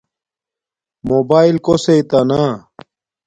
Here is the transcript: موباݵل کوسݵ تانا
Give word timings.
موباݵل 1.07 1.57
کوسݵ 1.65 1.99
تانا 2.09 2.43